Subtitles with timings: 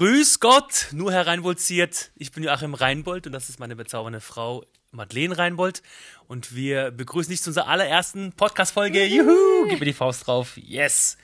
[0.00, 2.10] Grüß Gott, nur hereinvolziert.
[2.14, 5.82] Ich bin Joachim Reinbold und das ist meine bezaubernde Frau Madeleine Reinbold.
[6.26, 9.04] Und wir begrüßen dich zu unserer allerersten Podcast-Folge.
[9.04, 9.68] Juhu!
[9.68, 10.56] Gib mir die Faust drauf.
[10.56, 11.18] Yes!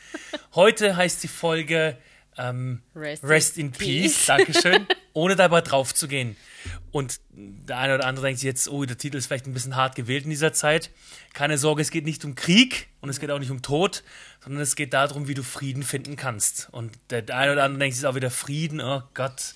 [0.55, 1.97] Heute heißt die Folge
[2.37, 4.13] ähm, Rest, Rest, in, in Peace.
[4.13, 4.27] Peace.
[4.27, 4.87] Dankeschön.
[5.17, 6.37] Ohne dabei drauf zu gehen.
[6.93, 9.75] Und der eine oder andere denkt sich jetzt, oh, der Titel ist vielleicht ein bisschen
[9.75, 10.91] hart gewählt in dieser Zeit.
[11.33, 14.05] Keine Sorge, es geht nicht um Krieg und es geht auch nicht um Tod,
[14.45, 16.69] sondern es geht darum, wie du Frieden finden kannst.
[16.71, 19.55] Und der eine oder andere denkt sich auch wieder Frieden, oh Gott,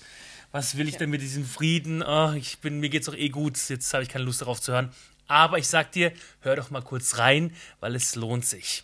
[0.51, 2.01] was will ich denn mit diesem Frieden?
[2.01, 4.71] Oh, ich bin, mir geht's doch eh gut, jetzt habe ich keine Lust darauf zu
[4.71, 4.91] hören.
[5.27, 8.83] Aber ich sag dir, hör doch mal kurz rein, weil es lohnt sich.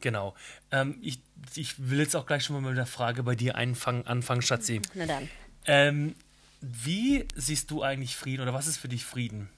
[0.00, 0.34] Genau.
[0.70, 1.20] Ähm, ich,
[1.56, 4.80] ich will jetzt auch gleich schon mal mit der Frage bei dir anfangen, anfangen Schatzi.
[4.94, 5.28] Na dann.
[5.66, 6.14] Ähm,
[6.60, 9.48] wie siehst du eigentlich Frieden oder was ist für dich Frieden?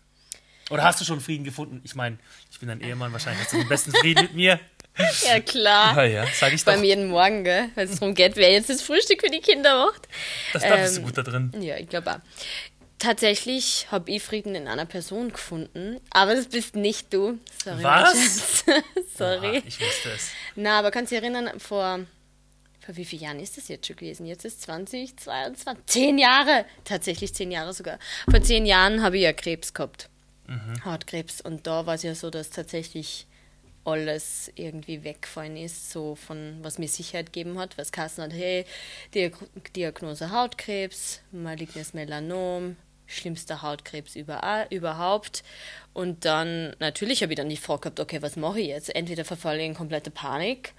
[0.70, 1.80] Oder hast du schon Frieden gefunden?
[1.84, 2.18] Ich meine,
[2.50, 4.60] ich bin dein Ehemann, wahrscheinlich hast du den besten Frieden mit mir.
[5.24, 5.96] Ja, klar.
[5.96, 6.72] Ja, ja, sag ich doch.
[6.72, 7.68] Bei mir jeden Morgen, gell?
[7.76, 10.08] Wenn es darum geht, wer jetzt das Frühstück für die Kinder macht.
[10.52, 11.52] Das, da ähm, bist du gut da drin.
[11.60, 12.18] Ja, ich glaube auch.
[12.98, 17.38] Tatsächlich habe ich Frieden in einer Person gefunden, aber das bist nicht du.
[17.62, 17.84] Sorry.
[17.84, 18.64] Was?
[19.16, 19.58] Sorry.
[19.58, 20.32] Ja, ich wusste es.
[20.56, 22.00] Na, aber kannst du dich erinnern, vor
[22.88, 24.24] vor wie vielen Jahren ist das jetzt schon gewesen?
[24.24, 25.84] Jetzt ist 2022.
[25.84, 26.64] Zehn Jahre!
[26.84, 27.98] Tatsächlich zehn Jahre sogar.
[28.30, 30.08] Vor zehn Jahren habe ich ja Krebs gehabt.
[30.46, 30.82] Mhm.
[30.86, 31.42] Hautkrebs.
[31.42, 33.26] Und da war es ja so, dass tatsächlich
[33.84, 38.64] alles irgendwie weggefallen ist, so von was mir Sicherheit gegeben hat, was Kassen hat, hey,
[39.76, 45.42] Diagnose Hautkrebs, malignes Melanom, schlimmster Hautkrebs überall, überhaupt.
[45.92, 48.94] Und dann, natürlich habe ich dann die Frage gehabt, okay, was mache ich jetzt?
[48.94, 50.72] Entweder verfalle ich in komplette Panik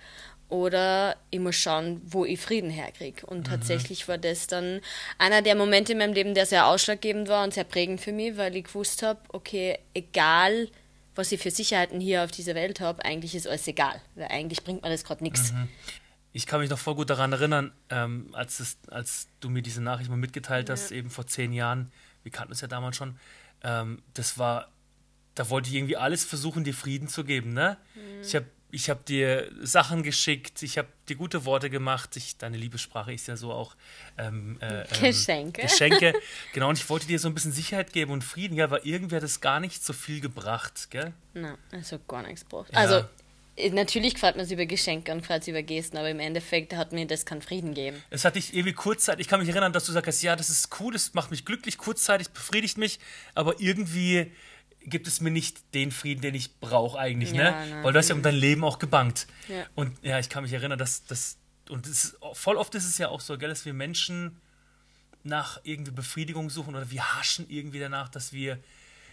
[0.49, 3.25] oder ich muss schauen, wo ich Frieden herkriege.
[3.25, 3.43] Und mhm.
[3.43, 4.81] tatsächlich war das dann
[5.17, 8.35] einer der Momente in meinem Leben, der sehr ausschlaggebend war und sehr prägend für mich,
[8.35, 10.69] weil ich gewusst habe, okay, egal
[11.15, 14.63] was ich für Sicherheiten hier auf dieser Welt habe, eigentlich ist alles egal, weil eigentlich
[14.63, 15.51] bringt mir das gerade nichts.
[15.51, 15.67] Mhm.
[16.31, 19.81] Ich kann mich noch voll gut daran erinnern, ähm, als, es, als du mir diese
[19.81, 20.97] Nachricht mal mitgeteilt hast, ja.
[20.97, 21.91] eben vor zehn Jahren,
[22.23, 23.19] wir kannten es ja damals schon,
[23.63, 24.69] ähm, das war,
[25.35, 27.53] da wollte ich irgendwie alles versuchen, dir Frieden zu geben.
[27.53, 27.77] Ne?
[27.95, 28.21] Mhm.
[28.21, 32.15] Ich habe ich habe dir Sachen geschickt, ich habe dir gute Worte gemacht.
[32.15, 33.75] Ich, deine Liebessprache ist ja so auch
[34.17, 35.61] ähm, äh, ähm, Geschenke.
[35.63, 36.13] Geschenke.
[36.53, 38.55] Genau, und ich wollte dir so ein bisschen Sicherheit geben und Frieden.
[38.55, 41.13] Ja, aber irgendwie hat es gar nicht so viel gebracht, gell?
[41.33, 42.69] Nein, also gar nichts gebracht.
[42.71, 42.79] Ja.
[42.79, 43.05] Also,
[43.55, 46.75] äh, natürlich gefällt man es über Geschenke und gefällt es über Gesten, aber im Endeffekt
[46.75, 48.01] hat mir das keinen Frieden gegeben.
[48.09, 50.79] Es hat dich irgendwie kurzzeitig, ich kann mich erinnern, dass du sagst, ja, das ist
[50.79, 52.99] cool, das macht mich glücklich, kurzzeitig befriedigt mich,
[53.35, 54.31] aber irgendwie
[54.81, 57.43] gibt es mir nicht den Frieden, den ich brauche eigentlich, ne?
[57.43, 57.71] ja, ne?
[57.71, 59.27] Na, Weil du hast ja um dein Leben auch gebankt.
[59.47, 59.65] Ja.
[59.75, 61.37] Und ja, ich kann mich erinnern, dass das
[61.69, 64.37] und das voll oft ist es ja auch so, gell, dass wir Menschen
[65.23, 68.59] nach irgendwie Befriedigung suchen oder wir haschen irgendwie danach, dass wir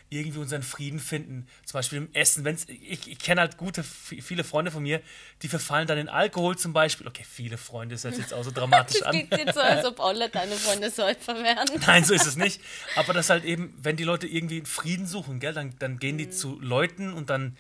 [0.09, 1.47] irgendwie unseren Frieden finden.
[1.65, 2.45] Zum Beispiel im Essen.
[2.45, 5.01] Wenn's, ich, ich kenne halt gute, viele Freunde von mir,
[5.43, 7.07] die verfallen dann in Alkohol zum Beispiel.
[7.07, 9.27] Okay, viele Freunde, ist jetzt auch so dramatisch das an.
[9.29, 11.69] Das klingt so, als ob alle deine Freunde Säufer wären.
[11.87, 12.61] Nein, so ist es nicht.
[12.95, 16.27] Aber das halt eben, wenn die Leute irgendwie Frieden suchen, gell, dann, dann gehen die
[16.27, 16.33] mhm.
[16.33, 17.57] zu Leuten und dann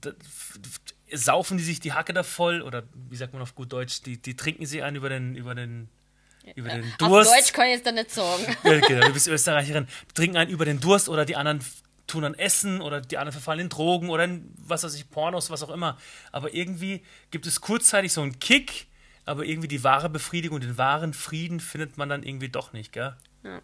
[0.00, 0.12] da,
[1.12, 4.16] saufen die sich die Hacke da voll oder wie sagt man auf gut Deutsch, die,
[4.16, 5.88] die trinken sie ein über den, über den
[6.54, 7.30] über den Durst.
[7.30, 8.44] Auf Deutsch kann ich es dann nicht sagen.
[8.64, 9.86] Ja, genau, du bist Österreicherin.
[10.14, 11.60] Trinken einen über den Durst oder die anderen
[12.10, 15.50] tun dann Essen oder die anderen verfallen in Drogen oder in, was weiß ich, Pornos,
[15.50, 15.98] was auch immer.
[16.32, 18.86] Aber irgendwie gibt es kurzzeitig so einen Kick,
[19.24, 23.16] aber irgendwie die wahre Befriedigung, den wahren Frieden findet man dann irgendwie doch nicht, gell?
[23.42, 23.60] Ja.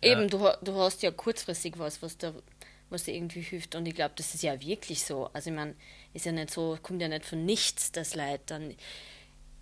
[0.00, 2.34] Eben, du, du hast ja kurzfristig was, was da
[2.92, 3.74] was dir irgendwie hilft.
[3.74, 5.30] Und ich glaube, das ist ja wirklich so.
[5.32, 5.74] Also ich meine,
[6.12, 8.42] ist ja nicht so, kommt ja nicht von nichts das Leid.
[8.46, 8.74] Dann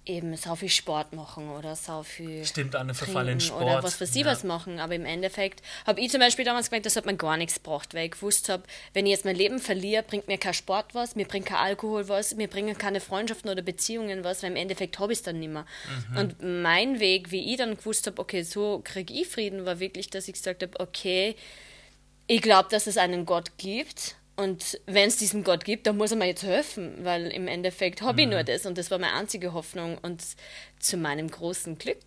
[0.07, 2.45] eben so viel Sport machen oder so viel.
[2.45, 3.63] Stimmt, an Verfall in Sport.
[3.63, 4.27] Oder was für sie ja.
[4.27, 4.81] was machen.
[4.81, 7.95] Aber im Endeffekt habe ich zum Beispiel damals gemerkt, das hat man gar nichts gebracht,
[7.95, 8.63] weil ich gewusst habe,
[8.95, 12.09] wenn ich jetzt mein Leben verliere, bringt mir kein Sport was, mir bringt kein Alkohol
[12.09, 15.39] was, mir bringen keine Freundschaften oder Beziehungen was, weil im Endeffekt habe ich es dann
[15.39, 15.67] nicht mehr.
[16.11, 16.17] Mhm.
[16.17, 20.09] Und mein Weg, wie ich dann gewusst habe, okay, so kriege ich Frieden, war wirklich,
[20.11, 21.37] dass ich gesagt habe, okay,
[22.27, 26.13] ich glaube, dass es einen Gott gibt und wenn es diesen Gott gibt, dann muss
[26.13, 28.33] er mir jetzt helfen, weil im Endeffekt habe ich mhm.
[28.33, 29.99] nur das und das war meine einzige Hoffnung.
[29.99, 30.25] Und
[30.79, 31.99] zu meinem großen Glück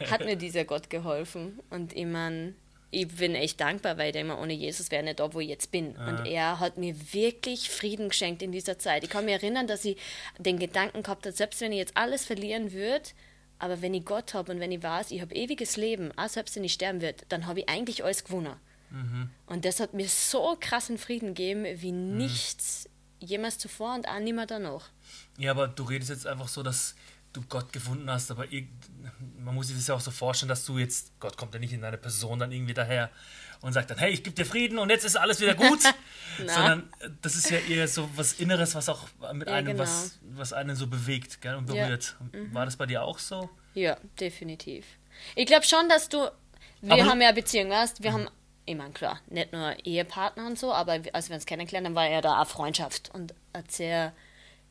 [0.10, 1.60] hat mir dieser Gott geholfen.
[1.70, 2.54] Und ich meine,
[2.90, 5.70] ich bin echt dankbar, weil ich immer ohne Jesus wäre nicht da, wo ich jetzt
[5.70, 5.94] bin.
[5.94, 6.08] Ja.
[6.08, 9.04] Und er hat mir wirklich Frieden geschenkt in dieser Zeit.
[9.04, 9.96] Ich kann mich erinnern, dass ich
[10.40, 13.10] den Gedanken gehabt habe, selbst wenn ich jetzt alles verlieren würde,
[13.60, 16.56] aber wenn ich Gott habe und wenn ich weiß, ich habe ewiges Leben, auch selbst
[16.56, 18.56] wenn ich sterben würde, dann habe ich eigentlich alles gewonnen.
[18.94, 19.30] Mhm.
[19.46, 22.88] Und das hat mir so krassen Frieden gegeben wie nichts
[23.20, 24.88] jemals zuvor und auch nimmer danach.
[25.38, 26.94] Ja, aber du redest jetzt einfach so, dass
[27.32, 28.46] du Gott gefunden hast, aber
[29.38, 31.72] man muss sich das ja auch so vorstellen, dass du jetzt, Gott kommt ja nicht
[31.72, 33.10] in deine Person dann irgendwie daher
[33.60, 35.80] und sagt dann, hey, ich gebe dir Frieden und jetzt ist alles wieder gut,
[36.38, 39.80] sondern äh, das ist ja eher so was Inneres, was auch mit Ja, einem, genau.
[39.80, 41.74] was, was einen so bewegt gell, und Ja.
[41.74, 41.88] Mhm.
[41.88, 42.16] berührt.
[42.52, 43.50] War das bei dir auch so?
[43.74, 44.84] Ja, definitiv.
[45.34, 46.30] Ich glaube schon, dass du.
[46.80, 48.28] Wir Aber haben ja eine Beziehung, weißt Wir haben,
[48.66, 52.08] ich meine, klar, nicht nur Ehepartner und so, aber als wir uns kennengelernt haben, war
[52.08, 54.12] ja da auch Freundschaft und eine sehr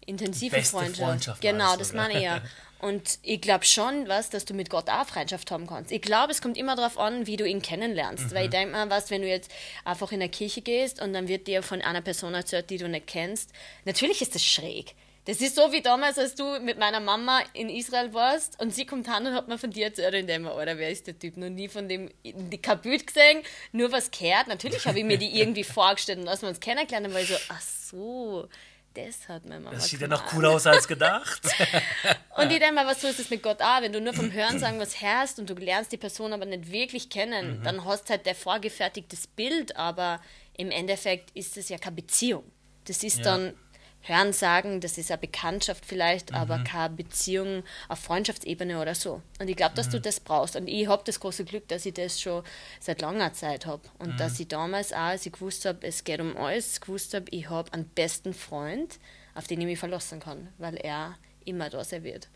[0.06, 1.08] intensive Beste Freundschaft.
[1.10, 2.42] Freundschaft genau, das meine ich ja.
[2.80, 5.90] Und ich glaube schon, was, dass du mit Gott auch Freundschaft haben kannst.
[5.94, 8.36] Ich glaube, es kommt immer darauf an, wie du ihn kennenlernst.
[8.36, 8.52] Weil ich Mhm.
[8.52, 9.50] denke mal, was, wenn du jetzt
[9.86, 12.90] einfach in der Kirche gehst und dann wird dir von einer Person erzählt, die du
[12.90, 13.52] nicht kennst,
[13.86, 14.96] natürlich ist das schräg.
[15.26, 18.86] Das ist so wie damals, als du mit meiner Mama in Israel warst und sie
[18.86, 21.38] kommt an und hat mir von dir erzählt und mir, Alter, wer ist der Typ?
[21.38, 23.42] Noch nie von dem die Kaput gesehen,
[23.72, 24.48] nur was gehört.
[24.48, 27.30] Natürlich habe ich mir die irgendwie vorgestellt und als wir uns kennengelernt haben, war ich
[27.30, 28.50] so, ach so,
[28.94, 31.42] das hat meine Mama Das sieht ja noch cooler aus als gedacht.
[32.38, 33.82] Und ich denke mal, was so ist es mit Gott auch?
[33.82, 37.10] Wenn du nur vom Hörensagen was hörst und du lernst die Person aber nicht wirklich
[37.10, 37.64] kennen, Mhm.
[37.64, 40.22] dann hast halt der vorgefertigtes Bild, aber
[40.58, 42.44] im Endeffekt ist es ja keine Beziehung.
[42.86, 43.24] Das ist Ja.
[43.24, 43.54] dann
[44.04, 46.38] Hörensagen, das ist eine Bekanntschaft vielleicht, Mhm.
[46.38, 49.22] aber keine Beziehung auf Freundschaftsebene oder so.
[49.40, 49.92] Und ich glaube, dass Mhm.
[49.92, 50.56] du das brauchst.
[50.56, 52.44] Und ich habe das große Glück, dass ich das schon
[52.80, 53.82] seit langer Zeit habe.
[54.00, 54.18] Und Mhm.
[54.18, 57.50] dass ich damals auch, als ich gewusst habe, es geht um alles, gewusst habe, ich
[57.50, 59.00] habe einen besten Freund,
[59.36, 62.28] auf den ich mich verlassen kann, weil er immer da sein wird.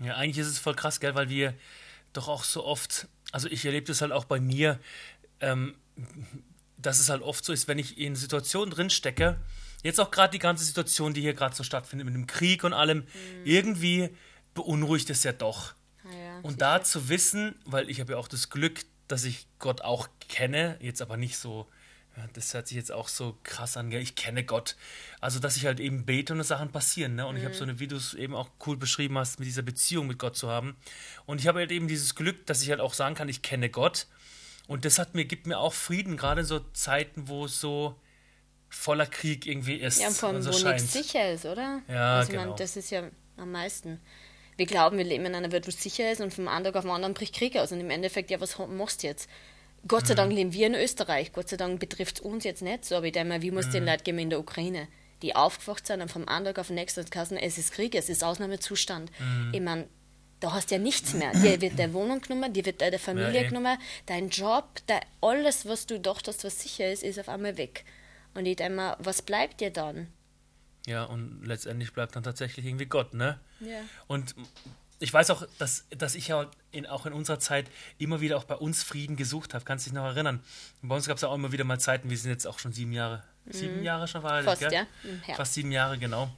[0.00, 1.54] Ja, eigentlich ist es voll krass, gell, weil wir
[2.12, 4.78] doch auch so oft, also ich erlebe das halt auch bei mir,
[5.40, 5.74] ähm,
[6.76, 9.36] dass es halt oft so ist, wenn ich in Situationen drin stecke,
[9.82, 12.72] jetzt auch gerade die ganze Situation, die hier gerade so stattfindet mit dem Krieg und
[12.72, 13.04] allem,
[13.44, 14.10] irgendwie
[14.54, 15.74] beunruhigt es ja doch.
[16.04, 19.46] Ah ja, Und da zu wissen, weil ich habe ja auch das Glück, dass ich
[19.58, 21.66] Gott auch kenne, jetzt aber nicht so,
[22.16, 24.76] ja, das hört sich jetzt auch so krass an, ich kenne Gott.
[25.20, 27.14] Also, dass ich halt eben bete und Sachen passieren.
[27.14, 27.26] Ne?
[27.26, 29.62] Und ich habe so eine, wie du es eben auch cool beschrieben hast, mit dieser
[29.62, 30.76] Beziehung mit Gott zu haben.
[31.26, 33.70] Und ich habe halt eben dieses Glück, dass ich halt auch sagen kann, ich kenne
[33.70, 34.08] Gott.
[34.66, 37.98] Und das hat mir, gibt mir auch Frieden, gerade in so Zeiten, wo es so
[38.68, 40.00] voller Krieg irgendwie ist.
[40.00, 40.76] Ja, vor allem, und so wo scheint.
[40.80, 41.80] nichts sicher ist, oder?
[41.88, 42.44] Ja, also, genau.
[42.44, 43.02] meine, das ist ja
[43.36, 44.00] am meisten.
[44.56, 46.74] Wir glauben, wir leben in einer Welt, wo es sicher ist und vom einen Tag
[46.76, 47.70] auf den anderen bricht Krieg aus.
[47.72, 49.28] Und im Endeffekt, ja, was machst du jetzt?
[49.86, 50.06] Gott Mhm.
[50.06, 51.32] sei Dank leben wir in Österreich.
[51.32, 52.96] Gott sei Dank betrifft es uns jetzt nicht so.
[52.96, 53.72] Aber ich denke mal, wie muss Mhm.
[53.72, 54.88] den Leuten geben in der Ukraine?
[55.22, 58.08] Die aufgewacht sind und vom einen Tag auf den nächsten kassen, es ist Krieg, es
[58.08, 59.10] ist Ausnahmezustand.
[59.20, 59.50] Mhm.
[59.54, 59.88] Ich meine,
[60.40, 61.32] da hast du ja nichts mehr.
[61.32, 63.48] Dir wird deine Wohnung genommen, dir wird deine Familie Ja, eh.
[63.48, 67.84] genommen, dein Job, dein, alles, was du dachtest, was sicher ist, ist auf einmal weg.
[68.34, 70.08] Und ich denke mal, was bleibt dir dann?
[70.86, 73.38] Ja, und letztendlich bleibt dann tatsächlich irgendwie Gott, ne?
[73.60, 73.80] Ja.
[74.06, 74.34] Und
[75.00, 77.66] ich weiß auch, dass, dass ich ja in, auch in unserer Zeit
[77.98, 79.64] immer wieder auch bei uns Frieden gesucht habe.
[79.64, 80.40] Kannst du dich noch erinnern?
[80.82, 82.72] Bei uns gab es ja auch immer wieder mal Zeiten, wir sind jetzt auch schon
[82.72, 84.44] sieben Jahre, sieben Jahre schon Mhm.
[84.44, 84.72] Fast, gell?
[84.72, 84.86] ja.
[85.04, 85.36] Im Herbst.
[85.36, 86.30] Fast sieben Jahre, genau.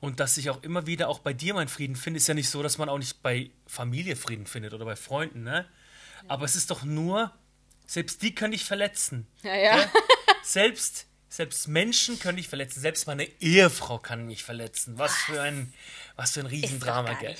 [0.00, 2.50] Und dass ich auch immer wieder auch bei dir meinen Frieden finde, ist ja nicht
[2.50, 5.64] so, dass man auch nicht bei Familie Frieden findet oder bei Freunden, ne?
[6.28, 7.32] Aber es ist doch nur,
[7.86, 9.26] selbst die können dich verletzen.
[9.42, 9.84] Ja, ja.
[10.42, 12.80] Selbst, selbst Menschen können dich verletzen.
[12.80, 14.98] Selbst meine Ehefrau kann mich verletzen.
[14.98, 15.72] Was für ein,
[16.14, 17.34] was für ein Riesendrama, gell?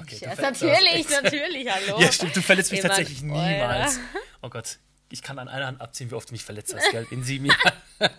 [0.00, 2.00] Okay, ja, natürlich, natürlich, hallo.
[2.00, 3.96] Ja, stimmt, du verletzt mich Ich mein, tatsächlich niemals.
[3.96, 4.00] Alter.
[4.42, 4.78] Oh Gott,
[5.10, 7.08] ich kann an einer Hand abziehen, wie oft du mich verletzt hast, gell?
[7.10, 7.72] In sieben Jahren.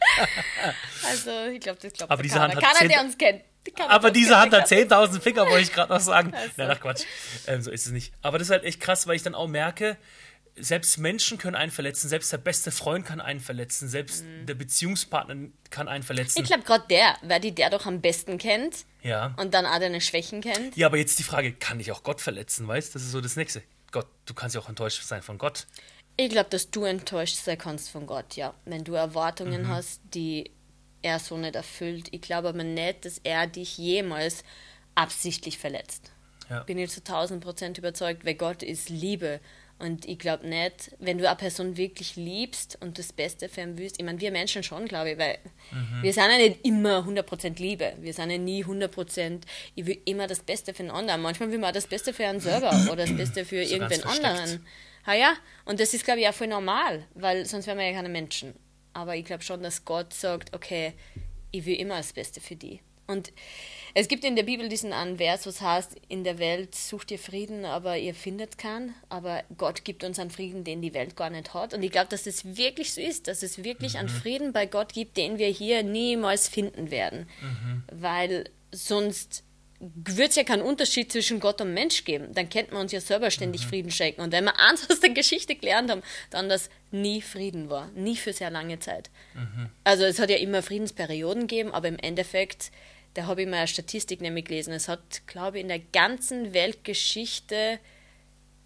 [1.07, 3.41] Also, ich glaube, das glaubt Aber diese Hand hat Keiner, der uns kennt.
[3.75, 6.31] Keiner, Aber diese Hand hat glaubt- 10.000 Finger, wollte ich gerade noch sagen.
[6.35, 6.50] Ach so.
[6.57, 7.03] Nein, ach Quatsch.
[7.47, 8.13] Ähm, so ist es nicht.
[8.21, 9.97] Aber das ist halt echt krass, weil ich dann auch merke,
[10.57, 15.49] selbst Menschen können einen verletzen, selbst der beste Freund kann einen verletzen, selbst der Beziehungspartner
[15.69, 16.39] kann einen verletzen.
[16.39, 16.43] Mhm.
[16.43, 19.33] Ich glaube, gerade der, weil die der doch am besten kennt ja.
[19.38, 20.77] und dann auch deine Schwächen kennt.
[20.77, 22.95] Ja, aber jetzt die Frage, kann ich auch Gott verletzen, weißt?
[22.95, 23.63] Das ist so das Nächste.
[23.91, 25.67] Gott, du kannst ja auch enttäuscht sein von Gott.
[26.17, 28.53] Ich glaube, dass du enttäuscht sein kannst von Gott, ja.
[28.63, 29.67] Wenn du Erwartungen Mhm.
[29.67, 30.51] hast, die
[31.01, 32.07] er so nicht erfüllt.
[32.12, 34.43] Ich glaube aber nicht, dass er dich jemals
[34.95, 36.12] absichtlich verletzt.
[36.50, 36.63] Ja.
[36.63, 39.39] Bin ich zu 1000 Prozent überzeugt, weil Gott ist Liebe.
[39.77, 43.77] Und ich glaube nicht, wenn du eine Person wirklich liebst und das Beste für ihn
[43.77, 45.38] willst, ich meine, wir Menschen schon, glaube ich, weil
[45.72, 46.03] Mhm.
[46.03, 47.94] wir sind ja nicht immer 100% Liebe.
[48.00, 49.41] Wir sind ja nie 100%,
[49.75, 51.22] ich will immer das Beste für den anderen.
[51.22, 54.03] Manchmal will man auch das Beste für einen selber oder das Beste für So irgendwen
[54.03, 54.65] anderen.
[55.05, 55.34] Ha ja,
[55.65, 58.53] und das ist, glaube ich, auch voll normal, weil sonst wären wir ja keine Menschen.
[58.94, 60.94] Aber ich glaube schon, dass Gott sagt, okay,
[61.51, 62.79] ich will immer das Beste für die.
[63.08, 63.32] Und
[63.97, 67.17] es gibt in der Bibel diesen einen Vers, was heißt, in der Welt sucht ihr
[67.17, 68.93] Frieden, aber ihr findet keinen.
[69.07, 71.73] Aber Gott gibt uns einen Frieden, den die Welt gar nicht hat.
[71.73, 74.91] Und ich glaube, dass es wirklich so ist, dass es wirklich einen Frieden bei Gott
[74.91, 77.29] gibt, den wir hier niemals finden werden.
[77.89, 79.43] Weil sonst
[79.79, 82.33] wird es ja keinen Unterschied zwischen Gott und Mensch geben.
[82.33, 84.21] Dann könnte man uns ja selber ständig Frieden schenken.
[84.21, 87.89] Und wenn wir eins aus der Geschichte gelernt haben, dann, dass nie Frieden war.
[87.91, 89.09] Nie für sehr lange Zeit.
[89.85, 92.71] Also es hat ja immer Friedensperioden gegeben, aber im Endeffekt,
[93.15, 94.74] Da habe ich mal eine Statistik nämlich gelesen.
[94.74, 97.79] Es hat, glaube ich, in der ganzen Weltgeschichte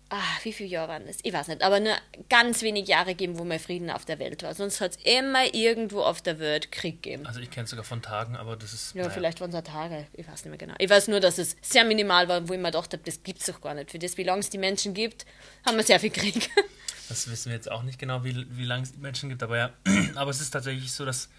[0.10, 1.18] ah, wie viele Jahre waren das?
[1.24, 1.96] Ich weiß nicht, aber nur
[2.30, 4.54] ganz wenig Jahre gegeben, wo mehr Frieden auf der Welt war.
[4.54, 7.26] Sonst hat es immer irgendwo auf der Welt Krieg gegeben.
[7.26, 8.96] Also ich kenne es sogar von Tagen, aber das ist.
[8.96, 9.14] Ja, naja.
[9.14, 10.08] vielleicht waren es auch Tage.
[10.14, 10.74] Ich weiß nicht mehr genau.
[10.80, 13.40] Ich weiß nur, dass es sehr minimal war, wo ich mir gedacht habe, das gibt
[13.40, 13.92] es doch gar nicht.
[13.92, 15.26] Für das, wie lange es die Menschen gibt,
[15.66, 16.50] haben wir sehr viel Krieg.
[17.08, 19.58] Das wissen wir jetzt auch nicht genau, wie, wie lange es die Menschen gibt, aber
[19.58, 19.74] ja.
[20.14, 21.30] Aber es ist tatsächlich so, dass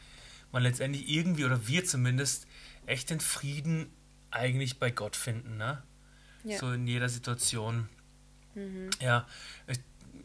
[0.50, 2.49] man letztendlich irgendwie, oder wir zumindest,
[2.90, 3.90] echt den Frieden
[4.30, 5.82] eigentlich bei Gott finden, ne?
[6.44, 6.59] Ja.
[6.59, 7.88] So in jeder Situation.
[8.54, 8.90] Mhm.
[9.00, 9.26] Ja,
[9.66, 9.78] ich,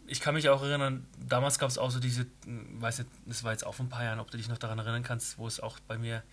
[0.07, 3.51] ich, kann mich auch erinnern, damals gab es auch so diese, weiß nicht, das war
[3.51, 5.59] jetzt auch vor ein paar Jahren, ob du dich noch daran erinnern kannst, wo es
[5.59, 6.23] auch bei mir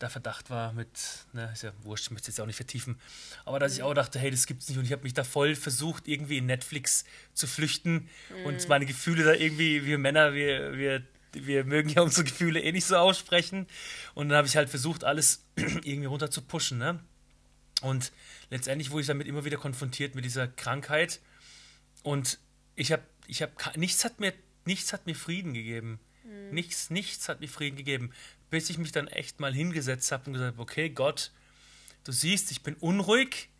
[0.00, 0.88] der Verdacht war mit,
[1.32, 2.98] ne, ist ja wurscht, ich möchte es jetzt auch nicht vertiefen,
[3.44, 3.86] aber dass ich mhm.
[3.86, 6.46] auch dachte, hey, das gibt's nicht und ich habe mich da voll versucht, irgendwie in
[6.46, 8.46] Netflix zu flüchten mhm.
[8.46, 11.02] und meine Gefühle da irgendwie, wir Männer, wir, wir,
[11.34, 13.66] wir mögen ja unsere Gefühle eh nicht so aussprechen
[14.14, 17.00] und dann habe ich halt versucht, alles irgendwie runter zu pushen, ne?
[17.82, 18.12] Und
[18.50, 21.20] letztendlich wurde ich damit immer wieder konfrontiert mit dieser Krankheit.
[22.02, 22.38] Und
[22.76, 24.32] ich habe, ich habe, nichts hat mir,
[24.64, 26.00] nichts hat mir Frieden gegeben.
[26.24, 26.54] Mhm.
[26.54, 28.12] Nichts, nichts hat mir Frieden gegeben.
[28.48, 31.32] Bis ich mich dann echt mal hingesetzt habe und gesagt habe, okay, Gott,
[32.04, 33.50] du siehst, ich bin unruhig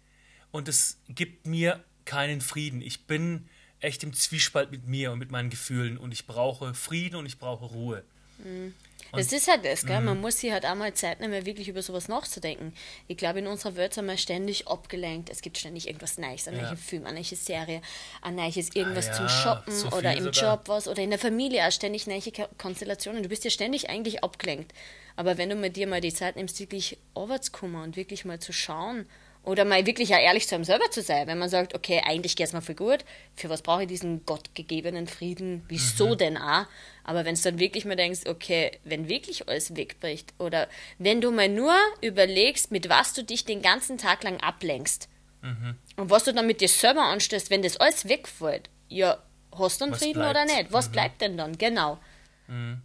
[0.52, 2.80] und es gibt mir keinen Frieden.
[2.80, 3.48] Ich bin
[3.84, 7.38] echt im Zwiespalt mit mir und mit meinen Gefühlen und ich brauche Frieden und ich
[7.38, 8.02] brauche Ruhe.
[8.38, 8.74] Mhm.
[9.12, 10.00] Das ist halt das, gell?
[10.00, 10.22] man mhm.
[10.22, 12.72] muss sich halt auch mal Zeit nehmen, wirklich über sowas nachzudenken.
[13.06, 15.30] Ich glaube, in unserer Welt sind wir ständig abgelenkt.
[15.30, 16.62] Es gibt ständig irgendwas Neues, ein ja.
[16.62, 17.80] neuer Film, eine neue Serie,
[18.22, 19.16] ein neues irgendwas ah, ja.
[19.16, 20.54] zum Shoppen so oder im sogar.
[20.54, 22.22] Job was oder in der Familie auch ständig neue
[22.58, 23.22] Konstellationen.
[23.22, 24.72] Du bist ja ständig eigentlich abgelenkt.
[25.16, 26.98] Aber wenn du mit dir mal die Zeit nimmst, wirklich
[27.40, 29.06] zu kommen und wirklich mal zu schauen,
[29.44, 32.36] oder mal wirklich auch ehrlich zu einem selber zu sein, wenn man sagt, okay, eigentlich
[32.36, 33.04] geht es mir für gut,
[33.36, 36.18] für was brauche ich diesen gottgegebenen Frieden, wieso mhm.
[36.18, 36.66] denn auch?
[37.04, 41.30] Aber wenn du dann wirklich mal denkst, okay, wenn wirklich alles wegbricht, oder wenn du
[41.30, 45.08] mal nur überlegst, mit was du dich den ganzen Tag lang ablenkst,
[45.42, 45.76] mhm.
[45.96, 49.18] und was du dann mit dir selber anstellst, wenn das alles wegfällt, ja,
[49.52, 50.30] hast du einen was Frieden bleibt?
[50.30, 50.72] oder nicht?
[50.72, 50.92] Was mhm.
[50.92, 51.58] bleibt denn dann?
[51.58, 51.98] Genau.
[52.46, 52.80] Mhm.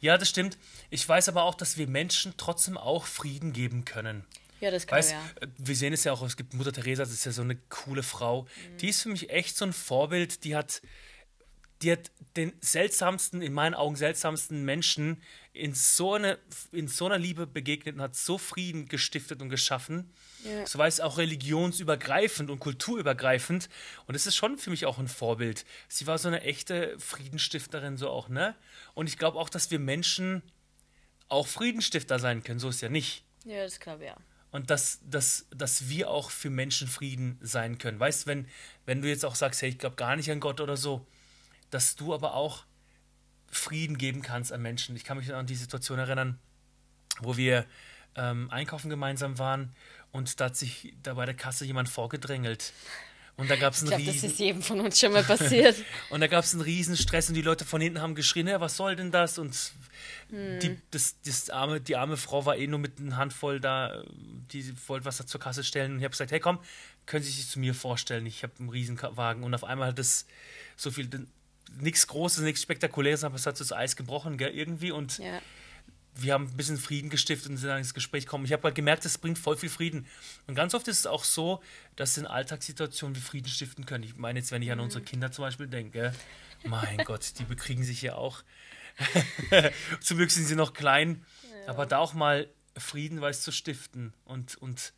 [0.00, 0.58] Ja, das stimmt.
[0.90, 4.24] Ich weiß aber auch, dass wir Menschen trotzdem auch Frieden geben können.
[4.62, 5.24] Ja, das kann weißt, ja.
[5.40, 7.56] Äh, wir sehen es ja auch, es gibt Mutter Teresa, das ist ja so eine
[7.68, 8.42] coole Frau.
[8.42, 8.76] Mhm.
[8.78, 10.82] Die ist für mich echt so ein Vorbild, die hat,
[11.82, 15.20] die hat den seltsamsten, in meinen Augen seltsamsten Menschen
[15.52, 16.38] in so, eine,
[16.70, 20.12] in so einer Liebe begegnet und hat so Frieden gestiftet und geschaffen.
[20.44, 20.64] Ja.
[20.64, 23.68] So war es auch religionsübergreifend und kulturübergreifend.
[24.06, 25.64] Und es ist schon für mich auch ein Vorbild.
[25.88, 28.54] Sie war so eine echte Friedensstifterin, so auch, ne?
[28.94, 30.40] Und ich glaube auch, dass wir Menschen
[31.28, 32.60] auch Friedenstifter sein können.
[32.60, 33.24] So ist ja nicht.
[33.44, 34.16] Ja, das glaube ich ja
[34.52, 37.98] und dass, dass, dass wir auch für Menschen Frieden sein können.
[37.98, 38.46] Weißt wenn,
[38.86, 41.06] wenn du jetzt auch sagst, hey, ich glaube gar nicht an Gott oder so,
[41.70, 42.64] dass du aber auch
[43.50, 44.94] Frieden geben kannst an Menschen.
[44.94, 46.38] Ich kann mich an die Situation erinnern,
[47.20, 47.66] wo wir
[48.14, 49.74] ähm, einkaufen gemeinsam waren
[50.12, 52.72] und da hat sich da bei der Kasse jemand vorgedrängelt.
[53.36, 54.22] Und da gab es einen ich glaub, riesen...
[54.22, 55.76] das ist jedem von uns schon mal passiert.
[56.10, 58.60] und da gab es einen riesen Stress und die Leute von hinten haben geschrien, ja,
[58.60, 59.38] was soll denn das?
[59.38, 59.56] Und
[60.30, 60.60] hm.
[60.60, 64.04] die, das, das arme, die arme Frau war eh nur mit einer Handvoll da,
[64.52, 65.92] die wollte was da zur Kasse stellen.
[65.92, 66.58] Und ich habe gesagt, hey komm,
[67.06, 69.44] können Sie sich zu mir vorstellen, ich habe einen Riesenwagen.
[69.44, 70.26] Und auf einmal hat das
[70.76, 71.08] so viel,
[71.80, 74.92] nichts Großes, nichts Spektakuläres, aber es hat so das Eis gebrochen, gell, irgendwie.
[74.92, 75.40] Und ja
[76.14, 78.44] wir haben ein bisschen Frieden gestiftet und sind dann ins Gespräch gekommen.
[78.44, 80.06] Ich habe halt gemerkt, es bringt voll viel Frieden.
[80.46, 81.62] Und ganz oft ist es auch so,
[81.96, 84.04] dass in Alltagssituationen wir Frieden stiften können.
[84.04, 86.14] Ich meine jetzt, wenn ich an unsere Kinder zum Beispiel denke,
[86.64, 88.42] mein Gott, die bekriegen sich ja auch.
[90.00, 91.24] Zum Glück sind sie noch klein.
[91.64, 91.72] Ja.
[91.72, 94.92] Aber da auch mal Frieden weiß zu stiften und, und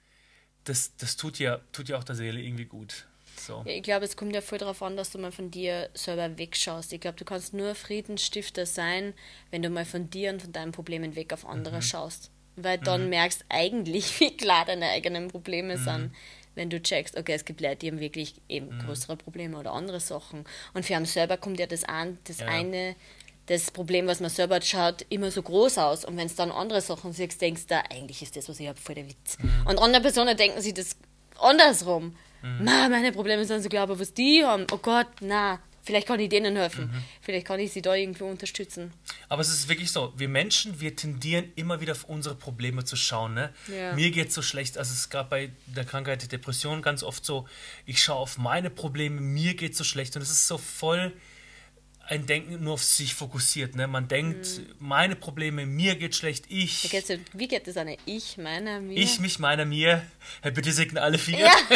[0.65, 3.07] das, das tut ja, tut ja auch der Seele irgendwie gut.
[3.39, 3.63] So.
[3.67, 6.39] Ja, ich glaube, es kommt ja voll darauf an, dass du mal von dir selber
[6.39, 6.93] wegschaust.
[6.93, 9.15] Ich glaube, du kannst nur Friedensstifter sein,
[9.51, 11.83] wenn du mal von dir und von deinen Problemen weg auf andere mhm.
[11.83, 12.31] schaust.
[12.57, 13.11] Weil dann mhm.
[13.11, 15.85] merkst eigentlich, wie klar deine eigenen Probleme mhm.
[15.85, 16.15] sind.
[16.55, 18.87] Wenn du checkst, okay, es gibt Leute, die haben wirklich eben mhm.
[18.87, 20.45] größere Probleme oder andere Sachen.
[20.73, 22.47] Und für einen selber kommt ja das an, das ja.
[22.47, 22.95] eine
[23.47, 26.05] das Problem, was man selber hat, schaut immer so groß aus.
[26.05, 28.81] Und wenn es dann andere Sachen siehst, denkst du, eigentlich ist das, was ich habe,
[28.81, 29.39] voll der Witz.
[29.39, 29.67] Mhm.
[29.67, 30.97] Und andere Personen denken sich das
[31.39, 32.17] andersrum.
[32.45, 32.65] Mhm.
[32.65, 36.21] Ma, meine Probleme sind so klar, aber was die haben, oh Gott, na, vielleicht kann
[36.21, 36.87] ich denen helfen.
[36.87, 37.05] Mhm.
[37.23, 38.93] Vielleicht kann ich sie da irgendwo unterstützen.
[39.31, 42.97] Aber es ist wirklich so, wir Menschen, wir tendieren immer wieder auf unsere Probleme zu
[42.97, 43.33] schauen.
[43.33, 43.53] Ne?
[43.69, 43.95] Ja.
[43.95, 47.25] Mir geht es so schlecht, also es gerade bei der Krankheit der Depression ganz oft
[47.25, 47.47] so,
[47.87, 51.13] ich schaue auf meine Probleme, mir geht es so schlecht und es ist so voll
[52.07, 53.77] ein Denken nur auf sich fokussiert.
[53.77, 53.87] Ne?
[53.87, 54.75] Man denkt, mhm.
[54.79, 56.85] meine Probleme, mir geht schlecht, ich.
[57.33, 57.89] Wie geht das an?
[58.05, 58.99] Ich, meiner, mir?
[58.99, 60.05] Ich, mich, meiner, mir.
[60.43, 61.39] Bitte segne alle vier.
[61.39, 61.53] Ja.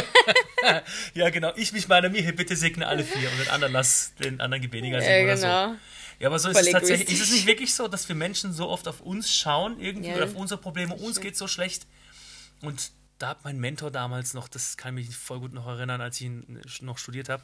[1.14, 1.52] ja, genau.
[1.56, 2.34] Ich, mich, meiner, mir.
[2.34, 3.30] Bitte segne alle vier.
[3.30, 5.72] Und den anderen lass den anderen weniger segnen ja, genau.
[5.72, 5.78] so.
[6.20, 7.10] Ja, aber so ist es tatsächlich.
[7.10, 10.16] Ist es nicht wirklich so, dass wir Menschen so oft auf uns schauen, irgendwie, ja.
[10.16, 11.86] oder auf unsere Probleme, uns geht so schlecht.
[12.60, 16.20] Und da hat mein Mentor damals noch, das kann mich voll gut noch erinnern, als
[16.20, 16.30] ich
[16.80, 17.42] noch studiert habe,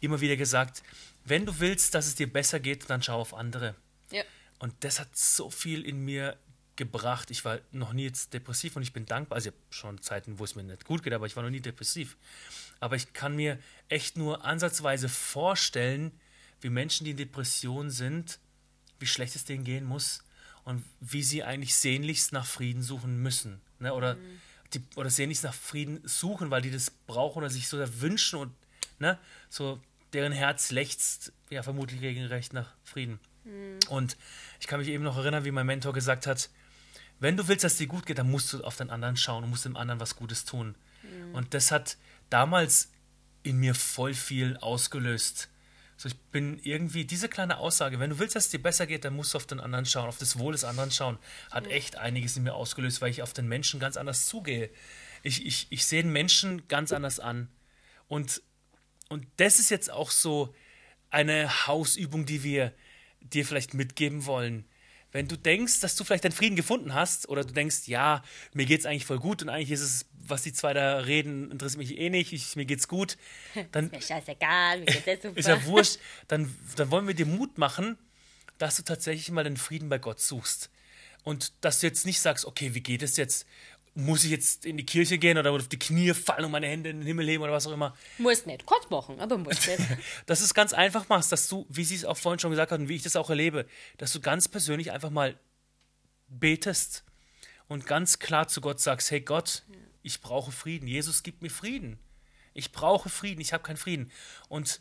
[0.00, 0.82] immer wieder gesagt,
[1.24, 3.74] wenn du willst, dass es dir besser geht, dann schau auf andere.
[4.10, 4.22] Ja.
[4.58, 6.36] Und das hat so viel in mir
[6.76, 7.30] gebracht.
[7.30, 9.36] Ich war noch nie jetzt depressiv und ich bin dankbar.
[9.36, 11.50] Also ich habe schon Zeiten, wo es mir nicht gut geht, aber ich war noch
[11.50, 12.16] nie depressiv.
[12.80, 16.12] Aber ich kann mir echt nur ansatzweise vorstellen,
[16.60, 18.38] wie Menschen, die in Depression sind,
[18.98, 20.22] wie schlecht es denen gehen muss
[20.64, 23.60] und wie sie eigentlich sehnlichst nach Frieden suchen müssen.
[23.78, 23.94] Ne?
[23.94, 24.40] Oder, mhm.
[24.74, 28.52] die, oder sehnlichst nach Frieden suchen, weil die das brauchen oder sich so wünschen und
[28.98, 29.18] ne?
[29.48, 29.80] so
[30.12, 33.20] deren Herz lechzt ja vermutlich regelrecht nach Frieden.
[33.44, 33.78] Mhm.
[33.88, 34.16] Und
[34.60, 36.50] ich kann mich eben noch erinnern, wie mein Mentor gesagt hat,
[37.18, 39.44] wenn du willst, dass es dir gut geht, dann musst du auf den anderen schauen
[39.44, 40.74] und musst dem anderen was Gutes tun.
[41.02, 41.34] Mhm.
[41.34, 41.96] Und das hat
[42.30, 42.90] damals
[43.42, 45.48] in mir voll viel ausgelöst.
[45.96, 49.04] So, ich bin irgendwie, diese kleine Aussage, wenn du willst, dass es dir besser geht,
[49.04, 51.18] dann musst du auf den anderen schauen, auf das Wohl des anderen schauen,
[51.50, 54.68] hat echt einiges in mir ausgelöst, weil ich auf den Menschen ganz anders zugehe.
[55.22, 57.48] Ich, ich, ich sehe den Menschen ganz anders an.
[58.08, 58.42] Und,
[59.08, 60.54] und das ist jetzt auch so
[61.08, 62.74] eine Hausübung, die wir
[63.20, 64.66] dir vielleicht mitgeben wollen
[65.12, 68.22] wenn du denkst, dass du vielleicht deinen Frieden gefunden hast oder du denkst, ja,
[68.52, 71.50] mir geht es eigentlich voll gut und eigentlich ist es, was die zwei da reden,
[71.50, 73.16] interessiert mich eh nicht, ich, mir geht's gut,
[73.72, 75.38] dann ist mir scheißegal, mir geht's super.
[75.38, 75.98] ist ja wurscht,
[76.28, 77.98] dann, dann wollen wir dir Mut machen,
[78.58, 80.70] dass du tatsächlich mal den Frieden bei Gott suchst.
[81.22, 83.46] Und dass du jetzt nicht sagst, okay, wie geht es jetzt?
[83.96, 86.90] Muss ich jetzt in die Kirche gehen oder auf die Knie fallen und meine Hände
[86.90, 87.96] in den Himmel heben oder was auch immer.
[88.18, 89.80] Muss nicht, kurz machen, aber muss nicht.
[90.26, 92.78] dass es ganz einfach machst, dass du, wie sie es auch vorhin schon gesagt hat
[92.78, 95.38] und wie ich das auch erlebe, dass du ganz persönlich einfach mal
[96.28, 97.04] betest
[97.68, 99.62] und ganz klar zu Gott sagst, hey Gott,
[100.02, 100.86] ich brauche Frieden.
[100.86, 101.98] Jesus gibt mir Frieden.
[102.54, 104.12] Ich brauche Frieden, ich habe keinen Frieden.
[104.48, 104.80] Und,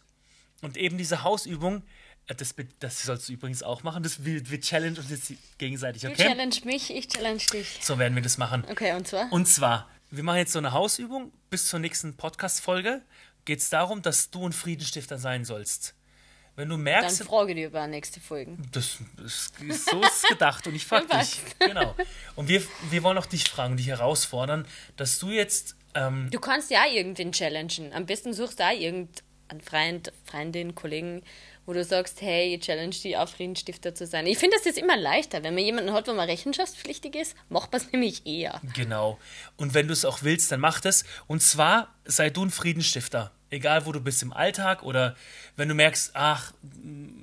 [0.62, 1.84] und eben diese Hausübung,
[2.28, 4.04] das, das sollst du übrigens auch machen.
[4.04, 6.16] Das, wir, wir challenge uns jetzt gegenseitig, okay?
[6.16, 7.80] Du challenge mich, ich challenge dich.
[7.82, 8.66] So werden wir das machen.
[8.70, 9.32] Okay, und zwar?
[9.32, 11.32] Und zwar, wir machen jetzt so eine Hausübung.
[11.50, 13.02] Bis zur nächsten Podcast-Folge
[13.46, 15.96] geht es darum, dass du ein Friedenstifter sein sollst.
[16.56, 17.20] Wenn du merkst.
[17.20, 18.58] Dann frage dir über nächste Folgen.
[18.72, 21.42] Das, das ist, so ist es gedacht und ich frage dich.
[21.60, 21.96] Genau.
[22.36, 25.76] Und wir, wir wollen auch dich fragen, dich herausfordern, dass du jetzt.
[25.94, 27.92] Ähm, du kannst ja irgendwen challengen.
[27.94, 31.24] Am besten suchst du da irgendeinen Freund, Freundin, Kollegen,
[31.66, 34.28] wo du sagst, hey, ich challenge die auf Friedensstifter zu sein.
[34.28, 37.72] Ich finde das jetzt immer leichter, wenn man jemanden hat, wo man rechenschaftspflichtig ist, macht
[37.72, 38.62] man es nämlich eher.
[38.74, 39.18] Genau.
[39.58, 41.06] Und wenn du es auch willst, dann mach das.
[41.28, 43.32] Und zwar sei du ein Friedensstifter.
[43.50, 45.16] Egal, wo du bist im Alltag oder
[45.56, 46.54] wenn du merkst, ach,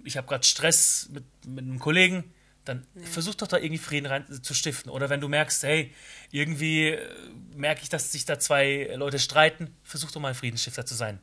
[0.04, 2.32] ich habe gerade Stress mit, mit einem Kollegen,
[2.64, 3.06] dann ja.
[3.06, 4.90] versuch doch da irgendwie Frieden rein zu stiften.
[4.90, 5.92] Oder wenn du merkst, hey,
[6.30, 7.08] irgendwie äh,
[7.56, 11.20] merke ich, dass sich da zwei Leute streiten, versuch doch mal ein Friedensstifter zu sein.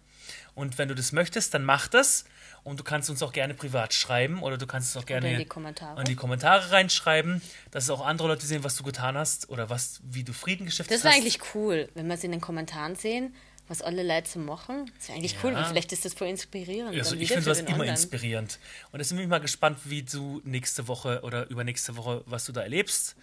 [0.54, 2.26] Und wenn du das möchtest, dann mach das.
[2.64, 5.40] Und du kannst uns auch gerne privat schreiben oder du kannst es auch gerne in
[5.40, 7.42] die Kommentare, in die Kommentare reinschreiben,
[7.72, 10.98] dass auch andere Leute sehen, was du getan hast oder was, wie du Frieden gestiftet
[10.98, 11.06] hast.
[11.06, 13.34] Das ist eigentlich cool, wenn wir es in den Kommentaren sehen,
[13.68, 14.92] was alle Leute so machen.
[14.96, 15.40] Das ist eigentlich ja.
[15.44, 16.98] cool, weil vielleicht ist das voll inspirierend.
[16.98, 17.90] Also ich finde das immer anderen.
[17.92, 18.60] inspirierend.
[18.92, 22.52] Und jetzt bin ich mal gespannt, wie du nächste Woche oder übernächste Woche, was du
[22.52, 23.16] da erlebst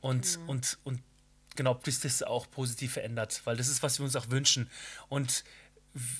[0.00, 0.48] und, mhm.
[0.48, 1.02] und, und
[1.54, 4.70] genau, ob sich das auch positiv verändert, weil das ist, was wir uns auch wünschen.
[5.08, 5.44] Und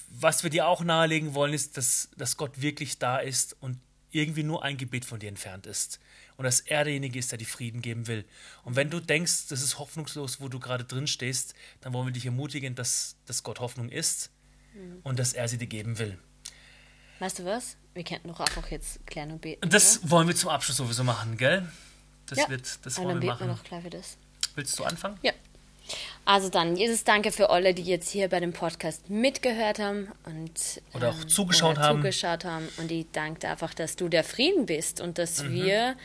[0.09, 3.78] was wir dir auch nahelegen wollen, ist, dass, dass Gott wirklich da ist und
[4.11, 6.00] irgendwie nur ein Gebet von dir entfernt ist.
[6.37, 8.24] Und dass er derjenige ist, der dir Frieden geben will.
[8.64, 12.12] Und wenn du denkst, das ist hoffnungslos, wo du gerade drin stehst, dann wollen wir
[12.12, 14.30] dich ermutigen, dass, dass Gott Hoffnung ist
[14.74, 15.00] mhm.
[15.02, 16.18] und dass er sie dir geben will.
[17.18, 17.76] Weißt du was?
[17.92, 19.68] Wir könnten doch einfach jetzt klären und beten.
[19.68, 20.11] Das oder?
[20.11, 21.70] wollen wir zum Abschluss sowieso machen, gell?
[22.26, 22.48] Das ja.
[22.48, 23.46] wird, das wollen wir machen.
[23.46, 24.16] Wir noch klar für das.
[24.54, 25.18] Willst du anfangen?
[25.22, 25.33] Ja.
[26.24, 30.83] Also dann, Jesus, danke für alle, die jetzt hier bei dem Podcast mitgehört haben und
[30.94, 31.98] oder auch ähm, zugeschaut, oder haben.
[31.98, 32.68] zugeschaut haben.
[32.79, 35.53] Und ich danke dir einfach, dass du der Frieden bist und dass mhm.
[35.55, 35.96] wir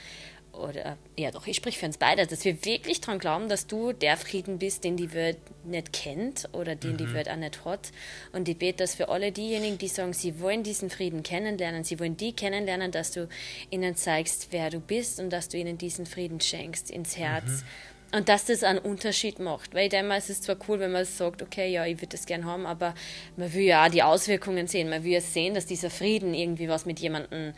[0.58, 3.94] oder ja doch, ich spreche für uns beide, dass wir wirklich daran glauben, dass du
[3.94, 6.98] der Frieden bist, den die Welt nicht kennt oder den mhm.
[6.98, 7.92] die Welt auch nicht hat.
[8.32, 12.00] Und ich bete, dass für alle diejenigen, die sagen, sie wollen diesen Frieden kennenlernen, sie
[12.00, 13.28] wollen die kennenlernen, dass du
[13.70, 17.46] ihnen zeigst, wer du bist und dass du ihnen diesen Frieden schenkst ins Herz.
[17.46, 17.64] Mhm.
[18.12, 19.74] Und dass das einen Unterschied macht.
[19.74, 22.16] Weil ich denke mal, es ist zwar cool, wenn man sagt, okay, ja, ich würde
[22.16, 22.94] das gern haben, aber
[23.36, 24.90] man will ja auch die Auswirkungen sehen.
[24.90, 27.54] Man will ja sehen, dass dieser Frieden irgendwie was mit jemandem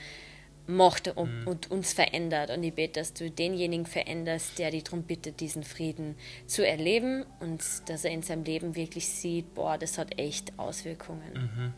[0.68, 1.48] macht und, mhm.
[1.48, 2.50] und, uns verändert.
[2.50, 7.26] Und ich bete, dass du denjenigen veränderst, der dich darum bittet, diesen Frieden zu erleben
[7.40, 11.34] und dass er in seinem Leben wirklich sieht, boah, das hat echt Auswirkungen.
[11.34, 11.74] Mhm.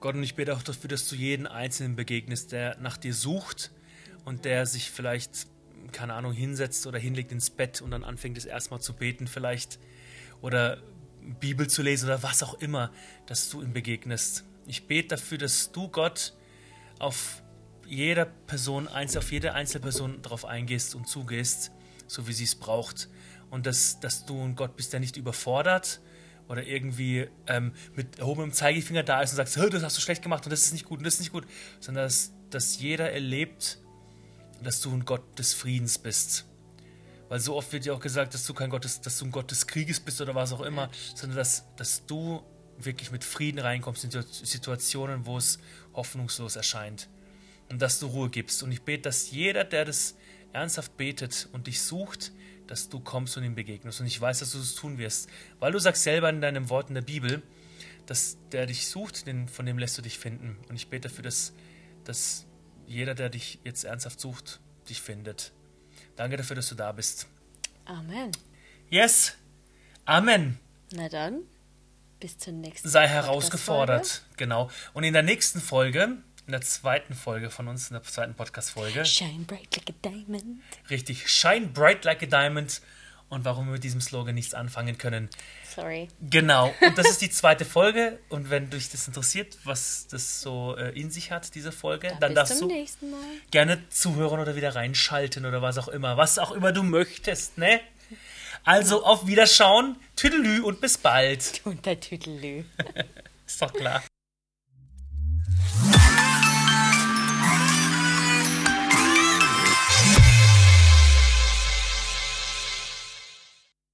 [0.00, 3.70] Gott, und ich bete auch dafür, dass du jeden Einzelnen begegnest, der nach dir sucht
[4.24, 5.46] und der sich vielleicht
[5.90, 9.78] keine Ahnung, hinsetzt oder hinlegt ins Bett und dann anfängt es erstmal zu beten vielleicht
[10.40, 10.78] oder
[11.40, 12.90] Bibel zu lesen oder was auch immer,
[13.26, 14.44] dass du ihm begegnest.
[14.66, 16.34] Ich bete dafür, dass du Gott
[16.98, 17.42] auf
[17.86, 21.72] jeder Person, auf jede einzelne Person darauf eingehst und zugehst,
[22.06, 23.08] so wie sie es braucht.
[23.50, 26.00] und dass, dass du ein Gott bist, der nicht überfordert
[26.48, 30.22] oder irgendwie ähm, mit erhobenem Zeigefinger da ist und sagst, "Hö, das hast du schlecht
[30.22, 31.46] gemacht und das ist nicht gut und das ist nicht gut,
[31.78, 33.78] sondern dass, dass jeder erlebt,
[34.62, 36.46] dass du ein Gott des Friedens bist.
[37.28, 39.30] Weil so oft wird ja auch gesagt, dass du kein Gott des, dass du ein
[39.30, 42.42] Gott des Krieges bist oder was auch immer, sondern dass, dass du
[42.78, 45.58] wirklich mit Frieden reinkommst in Situ- Situationen, wo es
[45.94, 47.08] hoffnungslos erscheint.
[47.70, 48.62] Und dass du Ruhe gibst.
[48.62, 50.14] Und ich bete, dass jeder, der das
[50.52, 52.32] ernsthaft betet und dich sucht,
[52.66, 54.00] dass du kommst und ihm begegnest.
[54.00, 55.28] Und ich weiß, dass du es tun wirst.
[55.58, 57.42] Weil du sagst selber in deinem Wort in der Bibel,
[58.04, 60.58] dass der dich sucht, den, von dem lässt du dich finden.
[60.68, 61.54] Und ich bete dafür, dass,
[62.04, 62.44] dass
[62.86, 65.52] jeder, der dich jetzt ernsthaft sucht, dich findet.
[66.16, 67.26] Danke dafür, dass du da bist.
[67.84, 68.30] Amen.
[68.90, 69.34] Yes.
[70.04, 70.58] Amen.
[70.92, 71.42] Na dann,
[72.20, 74.22] bis zur nächsten Sei herausgefordert.
[74.36, 74.70] Genau.
[74.92, 79.04] Und in der nächsten Folge, in der zweiten Folge von uns, in der zweiten Podcast-Folge,
[79.04, 80.60] Shine bright like a diamond.
[80.90, 82.82] richtig, Shine Bright Like a Diamond
[83.32, 85.30] und warum wir mit diesem Slogan nichts anfangen können.
[85.74, 86.08] Sorry.
[86.20, 86.74] Genau.
[86.82, 88.18] Und das ist die zweite Folge.
[88.28, 92.34] Und wenn dich das interessiert, was das so äh, in sich hat, diese Folge, dann
[92.34, 92.68] bis darfst du
[93.50, 96.18] gerne zuhören oder wieder reinschalten oder was auch immer.
[96.18, 97.80] Was auch immer du möchtest, ne?
[98.64, 101.62] Also auf Wiederschauen, Tüdelü und bis bald.
[101.64, 102.64] Untertitelü.
[103.46, 104.02] Ist doch klar.